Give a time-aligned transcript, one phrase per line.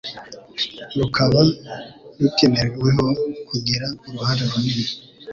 [0.99, 1.41] rukaba
[2.19, 3.05] rukeneweho
[3.47, 4.85] kugira uruhare runini